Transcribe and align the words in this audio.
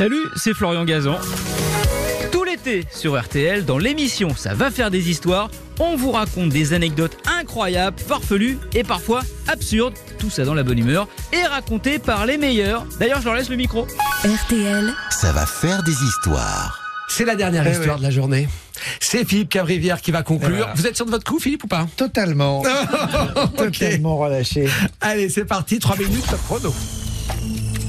Salut, 0.00 0.30
c'est 0.34 0.54
Florian 0.54 0.86
Gazan. 0.86 1.18
Tout 2.32 2.42
l'été 2.42 2.86
sur 2.90 3.20
RTL, 3.20 3.66
dans 3.66 3.76
l'émission 3.76 4.34
Ça 4.34 4.54
va 4.54 4.70
faire 4.70 4.90
des 4.90 5.10
histoires, 5.10 5.50
on 5.78 5.94
vous 5.94 6.10
raconte 6.10 6.48
des 6.48 6.72
anecdotes 6.72 7.18
incroyables, 7.38 7.98
farfelues 7.98 8.56
et 8.74 8.82
parfois 8.82 9.20
absurdes, 9.46 9.92
tout 10.18 10.30
ça 10.30 10.46
dans 10.46 10.54
la 10.54 10.62
bonne 10.62 10.78
humeur, 10.78 11.06
et 11.34 11.42
racontées 11.44 11.98
par 11.98 12.24
les 12.24 12.38
meilleurs. 12.38 12.86
D'ailleurs, 12.98 13.20
je 13.20 13.26
leur 13.26 13.34
laisse 13.34 13.50
le 13.50 13.56
micro. 13.56 13.86
RTL, 14.24 14.90
Ça 15.10 15.32
va 15.32 15.44
faire 15.44 15.82
des 15.82 15.92
histoires. 15.92 16.80
C'est 17.10 17.26
la 17.26 17.36
dernière 17.36 17.66
Eh 17.66 17.72
histoire 17.72 17.96
ouais. 17.96 17.98
de 17.98 18.02
la 18.02 18.10
journée. 18.10 18.48
C'est 19.00 19.28
Philippe 19.28 19.50
Cabrivière 19.50 20.00
qui 20.00 20.12
va 20.12 20.22
conclure. 20.22 20.56
Voilà. 20.56 20.72
Vous 20.76 20.86
êtes 20.86 20.96
sûr 20.96 21.04
de 21.04 21.10
votre 21.10 21.30
coup, 21.30 21.38
Philippe, 21.38 21.64
ou 21.64 21.68
pas? 21.68 21.86
Totalement. 21.98 22.62
Totalement 23.58 24.16
relâché. 24.16 24.66
Allez, 25.02 25.28
c'est 25.28 25.44
parti. 25.44 25.78
3 25.78 25.98
minutes 25.98 26.24
top 26.26 26.40
chrono. 26.46 26.74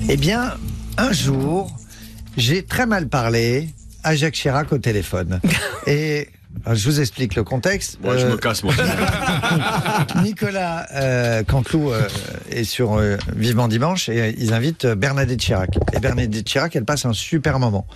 Eh 0.09 0.18
bien, 0.18 0.55
un 0.98 1.14
jour, 1.14 1.71
j'ai 2.37 2.63
très 2.63 2.85
mal 2.85 3.07
parlé 3.07 3.69
à 4.03 4.15
Jacques 4.15 4.33
Chirac 4.35 4.71
au 4.71 4.77
téléphone. 4.77 5.39
Et 5.87 6.29
alors, 6.65 6.75
je 6.75 6.85
vous 6.89 6.99
explique 6.99 7.35
le 7.35 7.43
contexte. 7.43 7.97
Moi, 8.04 8.17
je 8.17 8.25
Euh, 8.25 8.31
me 8.31 8.37
casse, 8.37 8.63
moi. 8.63 8.73
Nicolas 10.23 10.85
euh, 10.93 11.43
Canteloup 11.43 11.91
euh, 11.91 12.07
est 12.49 12.63
sur 12.65 12.95
euh, 12.97 13.17
Vivement 13.35 13.67
Dimanche 13.67 14.09
et 14.09 14.21
euh, 14.21 14.31
ils 14.37 14.54
invitent 14.54 14.85
euh, 14.85 14.95
Bernadette 14.95 15.39
Chirac. 15.39 15.69
Et 15.93 15.99
Bernadette 15.99 16.43
Chirac, 16.45 16.75
elle 16.75 16.85
passe 16.85 17.05
un 17.05 17.13
super 17.13 17.59
moment. 17.59 17.87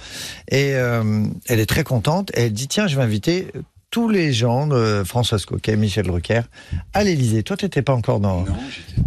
Et 0.49 0.73
euh, 0.75 1.25
elle 1.47 1.59
est 1.59 1.66
très 1.66 1.83
contente. 1.83 2.31
Et 2.36 2.45
elle 2.45 2.53
dit 2.53 2.67
tiens, 2.67 2.88
je 2.88 2.95
vais 2.95 3.03
inviter 3.03 3.47
tous 3.95 4.09
les 4.09 4.34
gens 4.34 4.67
de 4.67 5.04
Françoise 5.05 5.45
Coquet, 5.45 5.77
Michel 5.77 6.05
Drucker, 6.08 6.41
à 6.94 7.05
l'Élysée. 7.05 7.44
Toi, 7.44 7.55
t'étais 7.55 7.81
pas 7.81 7.94
encore 7.94 8.20
dans. 8.20 8.41
Non, 8.41 8.53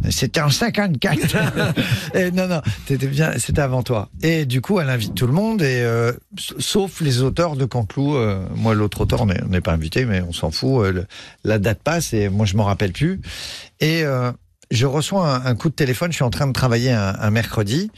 C'était 0.09 0.41
en 0.41 0.49
54. 0.49 1.37
Et 2.15 2.31
non, 2.31 2.49
non, 2.49 2.63
t'étais 2.87 3.07
bien. 3.07 3.33
C'était 3.37 3.61
avant 3.61 3.83
toi. 3.83 4.09
Et 4.23 4.47
du 4.47 4.63
coup, 4.63 4.81
elle 4.81 4.89
invite 4.89 5.15
tout 5.15 5.27
le 5.27 5.35
monde, 5.35 5.61
et 5.61 5.83
euh, 5.83 6.13
sauf 6.59 7.03
les 7.03 7.21
auteurs 7.21 7.55
de 7.57 7.67
Canteloup. 7.67 8.17
euh, 8.17 8.43
moi, 8.57 8.75
l'autre 8.75 9.03
auteur, 9.03 9.21
on 9.21 9.27
n'est 9.27 9.61
pas 9.61 9.73
invité, 9.75 10.07
mais 10.07 10.23
on 10.23 10.33
s'en 10.33 10.51
fout. 10.51 10.87
euh, 10.87 10.93
le- 10.93 11.07
la 11.45 11.59
date 11.59 11.83
passe, 11.83 12.15
et 12.15 12.31
moi, 12.31 12.47
je 12.47 12.57
m'en 12.57 12.65
rappelle 12.65 12.93
plus. 12.93 13.21
Et 13.81 14.05
je 14.71 14.87
reçois 14.87 15.43
un, 15.47 15.55
coup 15.55 15.69
de 15.69 15.75
téléphone. 15.75 16.11
Je 16.11 16.17
suis 16.17 16.25
en 16.25 16.31
train 16.31 16.47
de 16.47 16.53
travailler 16.53 16.91
un, 16.93 17.31
mercredi, 17.31 17.91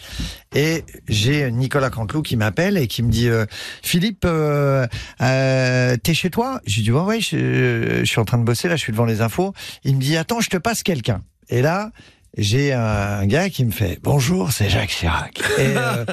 et 0.54 0.84
j'ai 1.08 1.50
Nicolas 1.50 1.90
Canteloup 1.90 2.22
qui 2.22 2.36
m'appelle 2.36 2.76
et 2.76 2.86
qui 2.86 3.02
me 3.02 3.10
dit 3.10 3.28
euh, 3.28 3.46
Philippe, 3.82 4.24
euh, 4.24 4.86
euh, 5.20 5.96
t'es 6.02 6.14
chez 6.14 6.30
toi? 6.30 6.60
Je 6.66 6.76
lui 6.76 6.82
dis 6.82 6.92
ouais, 6.92 7.02
ouais, 7.02 7.20
je, 7.20 8.00
je 8.00 8.04
suis 8.04 8.20
en 8.20 8.24
train 8.24 8.38
de 8.38 8.44
bosser 8.44 8.68
là. 8.68 8.76
Je 8.76 8.82
suis 8.82 8.92
devant 8.92 9.04
les 9.04 9.20
infos. 9.20 9.52
Il 9.84 9.96
me 9.96 10.00
dit 10.00 10.16
attends, 10.16 10.40
je 10.40 10.50
te 10.50 10.56
passe 10.56 10.82
quelqu'un. 10.82 11.22
Et 11.48 11.62
là, 11.62 11.90
j'ai 12.36 12.72
un 12.72 13.26
gars 13.26 13.50
qui 13.50 13.64
me 13.64 13.72
fait 13.72 13.98
bonjour, 14.02 14.52
c'est 14.52 14.68
Jacques 14.70 14.90
Chirac. 14.90 15.40
Et 15.58 15.76
euh, 15.76 16.04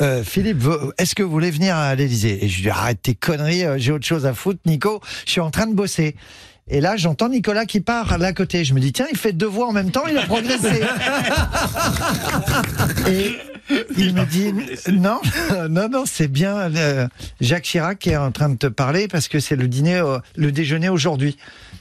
euh, 0.00 0.24
Philippe, 0.24 0.58
vous- 0.58 0.92
est-ce 0.96 1.14
que 1.14 1.22
vous 1.22 1.30
voulez 1.30 1.50
venir 1.50 1.76
à 1.76 1.94
l'Élysée? 1.94 2.44
Et 2.44 2.48
je 2.48 2.56
lui 2.56 2.62
dis 2.62 2.70
arrête 2.70 3.02
tes 3.02 3.14
conneries, 3.14 3.64
euh, 3.64 3.76
j'ai 3.78 3.92
autre 3.92 4.06
chose 4.06 4.24
à 4.26 4.32
foutre, 4.32 4.60
Nico. 4.64 5.00
Je 5.26 5.32
suis 5.32 5.40
en 5.40 5.50
train 5.50 5.66
de 5.66 5.74
bosser. 5.74 6.16
Et 6.68 6.80
là, 6.80 6.96
j'entends 6.96 7.28
Nicolas 7.28 7.66
qui 7.66 7.80
part 7.80 8.18
là 8.18 8.28
à 8.28 8.32
côté. 8.32 8.64
Je 8.64 8.74
me 8.74 8.80
dis 8.80 8.92
tiens, 8.92 9.06
il 9.10 9.18
fait 9.18 9.32
deux 9.32 9.46
voix 9.46 9.68
en 9.68 9.72
même 9.72 9.90
temps, 9.90 10.04
il 10.08 10.16
a 10.16 10.26
progressé. 10.26 10.80
Et 13.08 13.36
il 13.96 14.14
me 14.14 14.24
dit 14.24 14.52
non, 14.92 15.20
non, 15.68 15.88
non, 15.88 16.04
c'est 16.06 16.28
bien 16.28 16.56
euh, 16.56 17.08
Jacques 17.40 17.64
Chirac 17.64 17.98
qui 17.98 18.10
est 18.10 18.16
en 18.16 18.30
train 18.30 18.48
de 18.48 18.56
te 18.56 18.66
parler 18.66 19.08
parce 19.08 19.28
que 19.28 19.40
c'est 19.40 19.56
le 19.56 19.68
dîner, 19.68 19.96
euh, 19.96 20.18
le 20.36 20.52
déjeuner 20.52 20.88
aujourd'hui. 20.88 21.36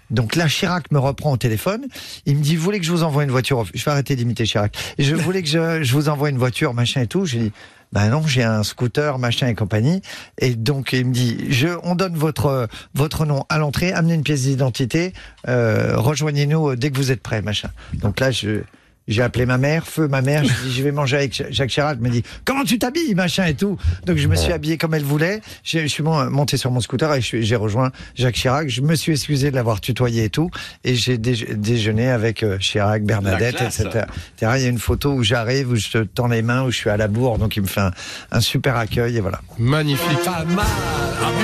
Donc 0.09 0.35
là, 0.35 0.47
Chirac 0.47 0.91
me 0.91 0.99
reprend 0.99 1.31
au 1.31 1.37
téléphone. 1.37 1.85
Il 2.25 2.37
me 2.37 2.41
dit, 2.41 2.55
vous 2.55 2.63
voulez 2.63 2.79
que 2.79 2.85
je 2.85 2.91
vous 2.91 3.03
envoie 3.03 3.23
une 3.23 3.31
voiture? 3.31 3.65
Je 3.73 3.83
vais 3.83 3.91
arrêter 3.91 4.15
d'imiter 4.15 4.43
Chirac. 4.43 4.75
Je 4.99 5.15
voulais 5.15 5.41
que 5.41 5.47
je, 5.47 5.83
je 5.83 5.93
vous 5.93 6.09
envoie 6.09 6.29
une 6.29 6.37
voiture, 6.37 6.73
machin 6.73 7.01
et 7.01 7.07
tout. 7.07 7.25
J'ai 7.25 7.39
dit, 7.39 7.51
ben 7.91 8.09
non, 8.09 8.25
j'ai 8.25 8.43
un 8.43 8.63
scooter, 8.63 9.19
machin 9.19 9.47
et 9.47 9.55
compagnie. 9.55 10.01
Et 10.37 10.55
donc 10.55 10.93
il 10.93 11.05
me 11.05 11.13
dit, 11.13 11.51
je, 11.51 11.67
on 11.83 11.95
donne 11.95 12.15
votre 12.15 12.67
votre 12.93 13.25
nom 13.25 13.45
à 13.49 13.57
l'entrée, 13.57 13.91
amenez 13.91 14.13
une 14.13 14.23
pièce 14.23 14.43
d'identité, 14.43 15.13
euh, 15.47 15.93
rejoignez-nous 15.97 16.75
dès 16.75 16.91
que 16.91 16.97
vous 16.97 17.11
êtes 17.11 17.21
prêts, 17.21 17.41
machin. 17.41 17.69
Donc 17.93 18.19
là, 18.19 18.31
je 18.31 18.61
j'ai 19.11 19.21
appelé 19.21 19.45
ma 19.45 19.57
mère, 19.57 19.85
feu 19.85 20.07
ma 20.07 20.21
mère, 20.21 20.43
je 20.43 20.53
dis 20.67 20.73
je 20.73 20.83
vais 20.83 20.91
manger 20.91 21.17
avec 21.17 21.43
Jacques 21.51 21.69
Chirac. 21.69 21.97
Elle 22.01 22.07
me 22.07 22.09
dit 22.13 22.23
comment 22.45 22.63
tu 22.63 22.79
t'habilles, 22.79 23.15
machin 23.15 23.45
et 23.45 23.53
tout. 23.53 23.77
Donc 24.05 24.17
je 24.17 24.27
me 24.27 24.35
suis 24.35 24.51
habillé 24.53 24.77
comme 24.77 24.93
elle 24.93 25.03
voulait. 25.03 25.41
Je, 25.63 25.79
je 25.79 25.87
suis 25.87 26.03
mon- 26.03 26.29
monté 26.29 26.57
sur 26.57 26.71
mon 26.71 26.79
scooter 26.79 27.13
et 27.13 27.21
j'ai 27.21 27.55
rejoint 27.55 27.91
Jacques 28.15 28.35
Chirac. 28.35 28.69
Je 28.69 28.81
me 28.81 28.95
suis 28.95 29.11
excusé 29.11 29.51
de 29.51 29.55
l'avoir 29.55 29.81
tutoyé 29.81 30.25
et 30.25 30.29
tout. 30.29 30.49
Et 30.83 30.95
j'ai 30.95 31.17
déje- 31.17 31.53
déjeuné 31.55 32.09
avec 32.09 32.43
euh, 32.43 32.57
Chirac, 32.57 33.03
Bernadette, 33.03 33.61
etc. 33.61 34.05
Il 34.41 34.45
y 34.45 34.47
a 34.47 34.57
une 34.67 34.79
photo 34.79 35.11
où 35.11 35.23
j'arrive, 35.23 35.71
où 35.71 35.75
je 35.75 35.89
te 35.89 35.97
tends 35.99 36.27
les 36.27 36.41
mains, 36.41 36.63
où 36.63 36.71
je 36.71 36.77
suis 36.77 36.89
à 36.89 36.97
la 36.97 37.07
bourre. 37.07 37.37
Donc 37.37 37.55
il 37.57 37.61
me 37.63 37.67
fait 37.67 37.81
un, 37.81 37.91
un 38.31 38.39
super 38.41 38.75
accueil 38.77 39.17
et 39.17 39.19
voilà. 39.21 39.41
Magnifique. 39.57 40.23
Pas 40.23 40.43
mal. 40.45 40.65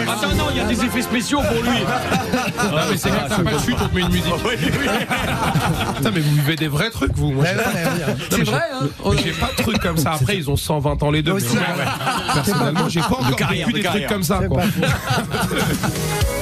Attends, 0.07 0.33
non, 0.35 0.45
il 0.51 0.57
y 0.57 0.59
a 0.61 0.65
des 0.65 0.83
effets 0.83 1.01
spéciaux 1.01 1.39
pour 1.41 1.61
lui. 1.63 1.79
Ah 2.59 2.85
mais 2.89 2.97
c'est 2.97 3.09
comme 3.09 3.27
ça, 3.29 3.37
mais 3.43 3.51
chute, 3.65 3.75
on 3.81 3.87
te 3.87 3.95
met 3.95 4.01
une 4.01 4.07
musique. 4.09 4.33
Putain, 5.97 6.11
mais 6.11 6.19
vous 6.19 6.35
vivez 6.35 6.55
des 6.55 6.67
vrais 6.67 6.89
trucs, 6.89 7.15
vous. 7.15 7.31
Moi, 7.31 7.45
pas- 7.45 7.56
C'est 8.29 8.43
vrai, 8.43 8.61
hein 8.73 8.87
mais 9.05 9.17
j'ai 9.23 9.31
pas 9.31 9.49
de 9.57 9.61
trucs 9.61 9.79
comme 9.79 9.97
ça. 9.97 10.13
Après, 10.13 10.37
ils 10.37 10.49
ont 10.49 10.55
120 10.55 11.03
ans 11.03 11.11
les 11.11 11.21
deux. 11.21 11.37
Personnellement, 12.33 12.89
j'ai 12.89 13.01
pas 13.01 13.07
encore 13.07 13.49
vécu 13.49 13.71
de 13.71 13.77
des 13.77 13.83
trucs 13.83 14.07
comme 14.07 14.23
ça. 14.23 14.41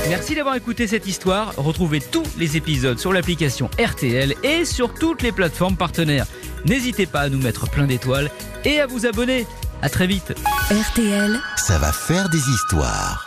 Merci 0.10 0.36
d'avoir 0.36 0.56
écouté 0.56 0.88
cette 0.88 1.08
histoire. 1.08 1.54
Retrouvez 1.58 2.00
tous 2.00 2.26
les 2.38 2.58
épisodes 2.58 3.00
sur 3.00 3.14
l'application 3.14 3.70
RTL 3.84 4.36
et 4.44 4.66
sur 4.66 4.94
toutes 4.94 5.22
les 5.22 5.32
plateformes 5.32 5.76
partenaires. 5.76 6.26
N'hésitez 6.66 7.06
pas 7.06 7.22
à 7.22 7.30
nous 7.30 7.40
mettre 7.40 7.70
plein 7.70 7.86
d'étoiles 7.86 8.30
et 8.64 8.80
à 8.80 8.88
vous 8.88 9.06
abonner. 9.06 9.46
À 9.82 9.90
très 9.90 10.08
vite. 10.08 10.34
RTL. 10.70 11.40
Ça 11.58 11.78
va 11.78 11.92
faire 11.92 12.30
des 12.30 12.50
histoires. 12.50 13.25